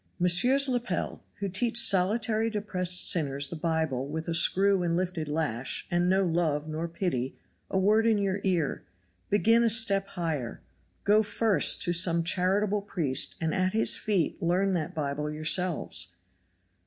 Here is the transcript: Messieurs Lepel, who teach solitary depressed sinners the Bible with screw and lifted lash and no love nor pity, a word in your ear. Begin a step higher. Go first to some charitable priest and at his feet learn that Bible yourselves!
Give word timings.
Messieurs 0.17 0.67
Lepel, 0.67 1.21
who 1.35 1.47
teach 1.47 1.77
solitary 1.79 2.49
depressed 2.49 3.07
sinners 3.11 3.51
the 3.51 3.55
Bible 3.55 4.07
with 4.07 4.35
screw 4.35 4.81
and 4.81 4.97
lifted 4.97 5.27
lash 5.27 5.85
and 5.91 6.09
no 6.09 6.25
love 6.25 6.67
nor 6.67 6.87
pity, 6.87 7.37
a 7.69 7.77
word 7.77 8.07
in 8.07 8.17
your 8.17 8.41
ear. 8.43 8.83
Begin 9.29 9.63
a 9.63 9.69
step 9.69 10.07
higher. 10.17 10.59
Go 11.03 11.21
first 11.21 11.83
to 11.83 11.93
some 11.93 12.23
charitable 12.23 12.81
priest 12.81 13.35
and 13.39 13.53
at 13.53 13.73
his 13.73 13.95
feet 13.95 14.41
learn 14.41 14.73
that 14.73 14.95
Bible 14.95 15.29
yourselves! 15.29 16.07